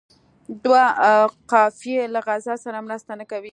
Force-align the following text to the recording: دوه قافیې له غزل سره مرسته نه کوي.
دوه 0.65 0.83
قافیې 1.51 2.01
له 2.13 2.19
غزل 2.27 2.57
سره 2.65 2.85
مرسته 2.87 3.11
نه 3.19 3.25
کوي. 3.31 3.49